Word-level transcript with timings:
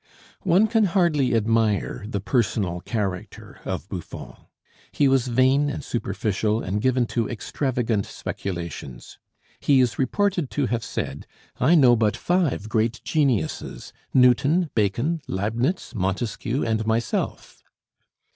One 0.41 0.65
can 0.65 0.85
hardly 0.85 1.35
admire 1.35 2.05
the 2.07 2.19
personal 2.19 2.79
character 2.81 3.61
of 3.65 3.87
Buffon. 3.87 4.33
He 4.91 5.07
was 5.07 5.27
vain 5.27 5.69
and 5.69 5.83
superficial, 5.83 6.59
and 6.63 6.81
given 6.81 7.05
to 7.13 7.29
extravagant 7.29 8.07
speculations. 8.07 9.19
He 9.59 9.79
is 9.79 9.99
reported 9.99 10.49
to 10.57 10.65
have 10.65 10.83
said, 10.83 11.27
"I 11.59 11.75
know 11.75 11.95
but 11.95 12.17
five 12.17 12.67
great 12.67 13.01
geniuses 13.03 13.93
Newton, 14.11 14.71
Bacon, 14.73 15.21
Leibnitz, 15.27 15.93
Montesquieu, 15.93 16.63
and 16.65 16.87
myself." 16.87 17.61